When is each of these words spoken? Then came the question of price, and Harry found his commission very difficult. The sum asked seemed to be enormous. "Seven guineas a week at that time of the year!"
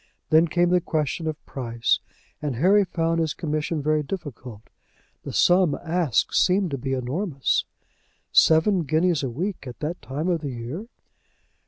Then 0.31 0.47
came 0.47 0.69
the 0.71 0.81
question 0.81 1.27
of 1.27 1.45
price, 1.45 1.99
and 2.41 2.55
Harry 2.55 2.85
found 2.85 3.19
his 3.21 3.35
commission 3.35 3.83
very 3.83 4.01
difficult. 4.01 4.63
The 5.25 5.31
sum 5.31 5.75
asked 5.75 6.33
seemed 6.33 6.71
to 6.71 6.77
be 6.79 6.93
enormous. 6.93 7.65
"Seven 8.31 8.81
guineas 8.81 9.21
a 9.21 9.29
week 9.29 9.67
at 9.67 9.79
that 9.81 10.01
time 10.01 10.27
of 10.27 10.41
the 10.41 10.49
year!" 10.53 10.87